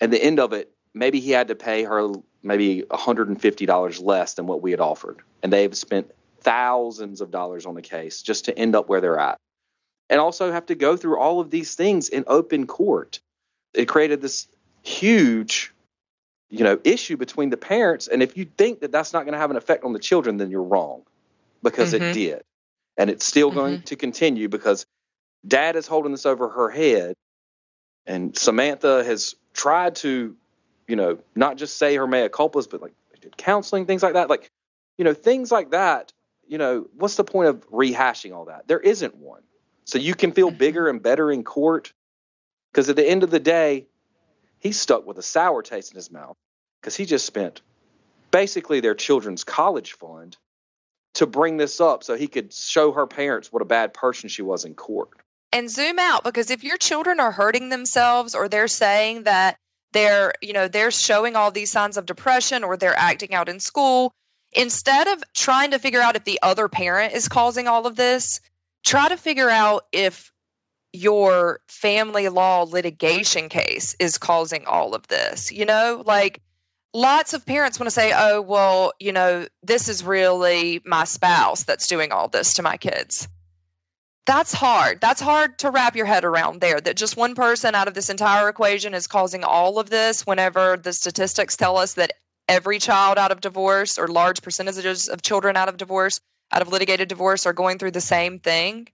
[0.00, 4.46] at the end of it, maybe he had to pay her maybe $150 less than
[4.46, 5.20] what we had offered.
[5.42, 9.18] And they've spent thousands of dollars on the case just to end up where they're
[9.18, 9.38] at.
[10.08, 13.20] And also have to go through all of these things in open court.
[13.74, 14.48] It created this
[14.82, 15.72] huge
[16.48, 19.38] you know issue between the parents and if you think that that's not going to
[19.38, 21.02] have an effect on the children then you're wrong
[21.62, 22.04] because mm-hmm.
[22.04, 22.42] it did
[22.96, 23.58] and it's still mm-hmm.
[23.58, 24.84] going to continue because
[25.46, 27.14] dad is holding this over her head
[28.06, 30.34] and samantha has tried to
[30.90, 34.30] you know not just say her mea culpas but like did counseling things like that
[34.30, 34.50] like
[34.98, 36.12] you know things like that
[36.46, 39.42] you know what's the point of rehashing all that there isn't one
[39.84, 40.58] so you can feel mm-hmm.
[40.58, 41.92] bigger and better in court
[42.72, 43.86] because at the end of the day
[44.58, 46.36] he's stuck with a sour taste in his mouth
[46.80, 47.60] because he just spent
[48.30, 50.36] basically their children's college fund
[51.14, 54.42] to bring this up so he could show her parents what a bad person she
[54.42, 55.08] was in court.
[55.52, 59.56] And zoom out because if your children are hurting themselves or they're saying that
[59.92, 63.60] they're, you know, they're showing all these signs of depression or they're acting out in
[63.60, 64.12] school,
[64.52, 68.40] instead of trying to figure out if the other parent is causing all of this,
[68.84, 70.32] try to figure out if
[70.92, 75.52] your family law litigation case is causing all of this.
[75.52, 76.40] You know, like
[76.92, 81.64] lots of parents want to say, oh, well, you know, this is really my spouse
[81.64, 83.28] that's doing all this to my kids.
[84.26, 85.00] That's hard.
[85.00, 88.10] That's hard to wrap your head around there that just one person out of this
[88.10, 92.12] entire equation is causing all of this whenever the statistics tell us that
[92.48, 96.20] every child out of divorce or large percentages of children out of divorce,
[96.52, 98.88] out of litigated divorce, are going through the same thing.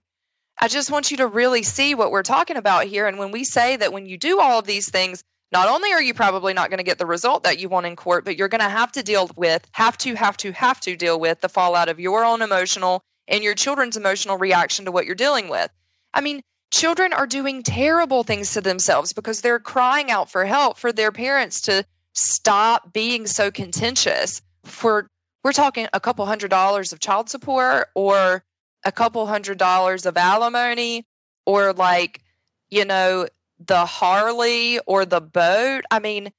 [0.59, 3.05] I just want you to really see what we're talking about here.
[3.05, 6.01] And when we say that when you do all of these things, not only are
[6.01, 8.47] you probably not going to get the result that you want in court, but you're
[8.47, 11.49] going to have to deal with, have to, have to, have to deal with the
[11.49, 15.69] fallout of your own emotional and your children's emotional reaction to what you're dealing with.
[16.13, 20.77] I mean, children are doing terrible things to themselves because they're crying out for help
[20.77, 24.41] for their parents to stop being so contentious.
[24.63, 25.09] For
[25.43, 28.43] we're talking a couple hundred dollars of child support or
[28.83, 31.05] a couple hundred dollars of alimony
[31.45, 32.21] or like,
[32.69, 33.27] you know,
[33.65, 35.83] the Harley or the boat.
[35.89, 36.31] I mean,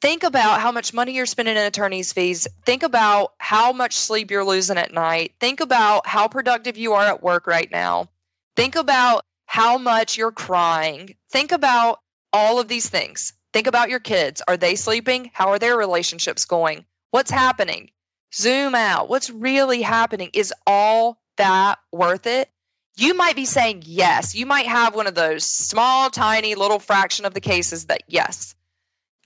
[0.00, 2.48] think about how much money you're spending in attorney's fees.
[2.64, 5.34] Think about how much sleep you're losing at night.
[5.40, 8.08] Think about how productive you are at work right now.
[8.56, 11.16] Think about how much you're crying.
[11.30, 12.00] Think about
[12.32, 13.32] all of these things.
[13.52, 14.42] Think about your kids.
[14.46, 15.30] Are they sleeping?
[15.32, 16.84] How are their relationships going?
[17.10, 17.90] What's happening?
[18.34, 19.08] Zoom out.
[19.08, 20.30] What's really happening?
[20.34, 22.50] Is all that worth it?
[22.98, 24.34] you might be saying yes.
[24.34, 28.56] You might have one of those small, tiny little fraction of the cases that yes.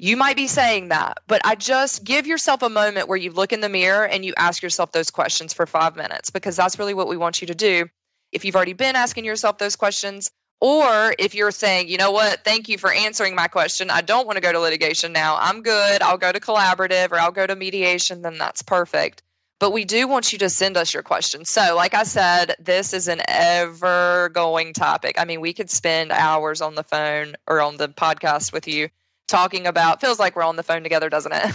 [0.03, 3.53] You might be saying that, but I just give yourself a moment where you look
[3.53, 6.93] in the mirror and you ask yourself those questions for five minutes because that's really
[6.93, 7.89] what we want you to do.
[8.33, 12.43] If you've already been asking yourself those questions, or if you're saying, you know what,
[12.43, 13.91] thank you for answering my question.
[13.91, 15.37] I don't want to go to litigation now.
[15.39, 16.03] I'm good.
[16.03, 19.23] I'll go to collaborative or I'll go to mediation, then that's perfect
[19.61, 21.49] but we do want you to send us your questions.
[21.49, 25.21] So, like I said, this is an ever going topic.
[25.21, 28.89] I mean, we could spend hours on the phone or on the podcast with you
[29.33, 31.55] talking about feels like we're on the phone together doesn't it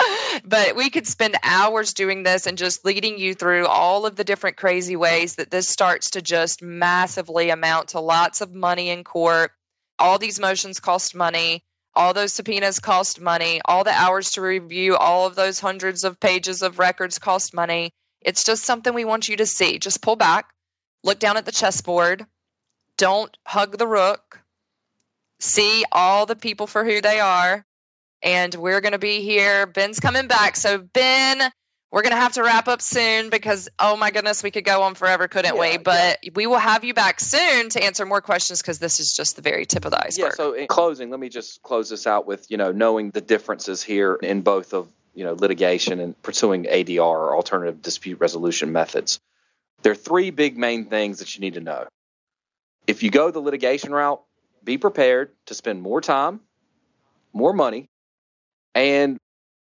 [0.44, 4.24] but we could spend hours doing this and just leading you through all of the
[4.24, 9.04] different crazy ways that this starts to just massively amount to lots of money in
[9.04, 9.52] court
[9.98, 11.62] all these motions cost money
[11.98, 13.60] all those subpoenas cost money.
[13.64, 17.90] All the hours to review all of those hundreds of pages of records cost money.
[18.20, 19.80] It's just something we want you to see.
[19.80, 20.46] Just pull back,
[21.02, 22.24] look down at the chessboard,
[22.96, 24.40] don't hug the rook,
[25.40, 27.64] see all the people for who they are.
[28.22, 29.66] And we're going to be here.
[29.66, 30.56] Ben's coming back.
[30.56, 31.52] So, Ben,
[31.90, 34.82] we're going to have to wrap up soon because, oh my goodness, we could go
[34.82, 35.78] on forever, couldn't yeah, we?
[35.78, 36.30] But yeah.
[36.34, 39.42] we will have you back soon to answer more questions because this is just the
[39.42, 40.32] very tip of the iceberg.
[40.32, 43.20] Yeah, so in closing, let me just close this out with, you know, knowing the
[43.20, 48.72] differences here in both of, you know, litigation and pursuing ADR or alternative dispute resolution
[48.72, 49.18] methods.
[49.82, 51.86] There are three big main things that you need to know.
[52.86, 54.22] If you go the litigation route,
[54.64, 56.40] be prepared to spend more time,
[57.32, 57.86] more money,
[58.74, 59.18] and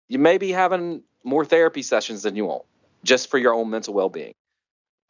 [0.08, 2.64] you may be having more therapy sessions than you want
[3.04, 4.34] just for your own mental well being.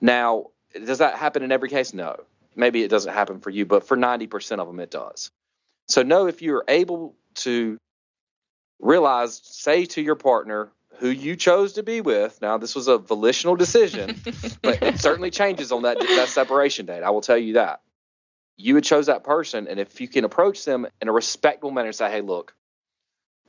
[0.01, 1.93] Now, does that happen in every case?
[1.93, 2.17] No.
[2.55, 5.29] Maybe it doesn't happen for you, but for 90% of them, it does.
[5.87, 7.77] So, know if you're able to
[8.79, 12.39] realize, say to your partner who you chose to be with.
[12.41, 14.21] Now, this was a volitional decision,
[14.61, 17.03] but it certainly changes on that, that separation date.
[17.03, 17.81] I will tell you that.
[18.57, 21.87] You had chose that person, and if you can approach them in a respectful manner
[21.87, 22.55] and say, hey, look,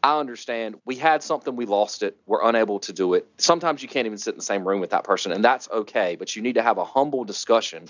[0.03, 3.27] I understand we had something, we lost it, we're unable to do it.
[3.39, 6.17] Sometimes you can't even sit in the same room with that person, and that's okay,
[6.17, 7.89] but you need to have a humble discussion.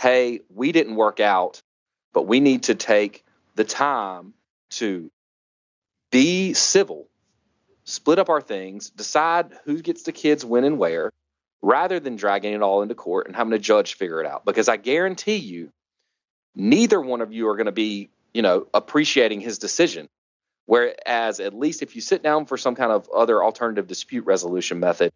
[0.00, 1.62] Hey, we didn't work out,
[2.12, 3.24] but we need to take
[3.54, 4.34] the time
[4.70, 5.10] to
[6.10, 7.08] be civil
[7.84, 11.10] split up our things, decide who gets the kids when and where,
[11.60, 14.44] rather than dragging it all into court and having a judge figure it out.
[14.44, 15.70] Because I guarantee you,
[16.54, 20.08] neither one of you are going to be, you know, appreciating his decision.
[20.66, 24.78] Whereas, at least if you sit down for some kind of other alternative dispute resolution
[24.80, 25.12] method,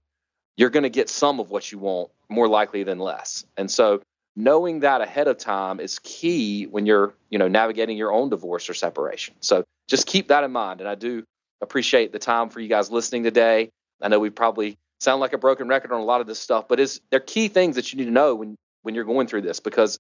[0.57, 3.45] you're going to get some of what you want more likely than less.
[3.57, 4.03] And so,
[4.34, 8.68] knowing that ahead of time is key when you're, you know, navigating your own divorce
[8.68, 9.34] or separation.
[9.41, 10.80] So, just keep that in mind.
[10.80, 11.22] And I do
[11.61, 13.70] appreciate the time for you guys listening today.
[14.03, 16.66] I know we probably sound like a broken record on a lot of this stuff,
[16.68, 19.43] but is there key things that you need to know when when you're going through
[19.43, 19.99] this because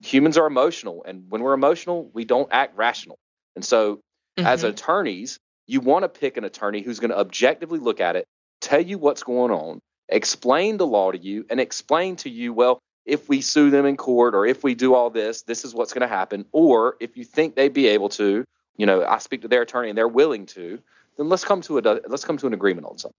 [0.00, 3.18] humans are emotional and when we're emotional, we don't act rational.
[3.56, 4.46] And so mm-hmm.
[4.46, 8.26] as attorneys, you want to pick an attorney who's going to objectively look at it,
[8.60, 12.78] tell you what's going on, explain the law to you and explain to you, well,
[13.04, 15.92] if we sue them in court or if we do all this, this is what's
[15.92, 16.44] going to happen.
[16.52, 18.44] Or if you think they'd be able to,
[18.76, 20.78] you know, I speak to their attorney and they're willing to,
[21.16, 23.14] then let's come to a let's come to an agreement on something.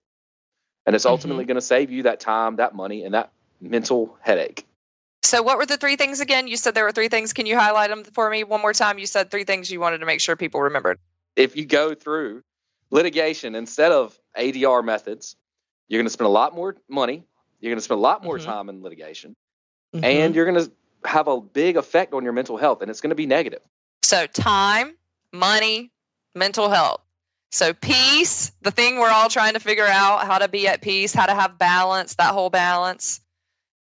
[0.86, 1.50] And it's ultimately mm-hmm.
[1.50, 4.66] going to save you that time, that money, and that mental headache.
[5.24, 6.48] So, what were the three things again?
[6.48, 7.34] You said there were three things.
[7.34, 9.00] Can you highlight them for me one more time?
[9.00, 10.98] You said three things you wanted to make sure people remembered.
[11.36, 12.44] If you go through
[12.90, 15.36] litigation instead of ADR methods,
[15.88, 17.24] you're going to spend a lot more money.
[17.60, 18.50] You're going to spend a lot more mm-hmm.
[18.50, 19.36] time in litigation,
[19.94, 20.06] mm-hmm.
[20.06, 20.72] and you're going to
[21.04, 23.62] have a big effect on your mental health, and it's going to be negative.
[24.04, 24.96] So, time,
[25.34, 25.92] money,
[26.36, 27.02] mental health.
[27.52, 31.14] So, peace, the thing we're all trying to figure out how to be at peace,
[31.14, 33.22] how to have balance, that whole balance.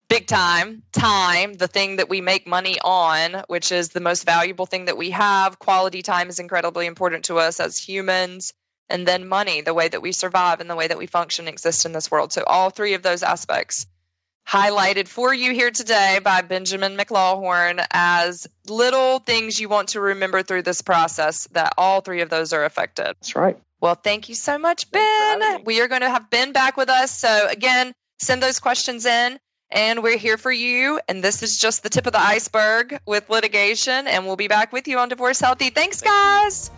[0.09, 0.83] Big time.
[0.93, 4.97] Time, the thing that we make money on, which is the most valuable thing that
[4.97, 5.59] we have.
[5.59, 8.53] Quality time is incredibly important to us as humans.
[8.89, 11.87] And then money, the way that we survive and the way that we function exist
[11.87, 12.33] in this world.
[12.33, 13.87] So, all three of those aspects
[14.47, 20.43] highlighted for you here today by Benjamin McLawhorn as little things you want to remember
[20.45, 23.07] through this process that all three of those are affected.
[23.07, 23.59] That's right.
[23.81, 25.65] Well, thank you so much, Ben.
[25.65, 27.11] We are going to have Ben back with us.
[27.11, 29.39] So, again, send those questions in,
[29.71, 31.01] and we're here for you.
[31.09, 34.73] And this is just the tip of the iceberg with litigation, and we'll be back
[34.73, 35.71] with you on Divorce Healthy.
[35.71, 36.71] Thanks, guys.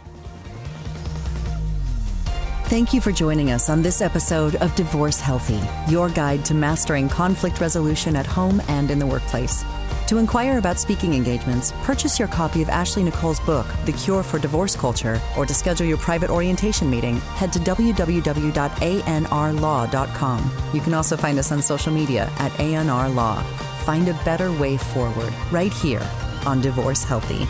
[2.66, 5.60] Thank you for joining us on this episode of Divorce Healthy,
[5.90, 9.64] your guide to mastering conflict resolution at home and in the workplace.
[10.08, 14.38] To inquire about speaking engagements, purchase your copy of Ashley Nicole's book, The Cure for
[14.38, 20.52] Divorce Culture, or to schedule your private orientation meeting, head to www.anrlaw.com.
[20.72, 23.42] You can also find us on social media at ANR Law.
[23.84, 26.08] Find a better way forward right here
[26.46, 27.46] on Divorce Healthy.